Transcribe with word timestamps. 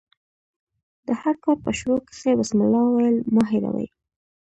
د 1.05 1.07
هر 1.21 1.35
کار 1.43 1.57
په 1.65 1.71
شروع 1.79 1.99
کښي 2.07 2.31
بسم 2.39 2.57
الله 2.63 2.83
ویل 2.91 3.17
مه 3.35 3.43
هېروئ! 3.51 3.87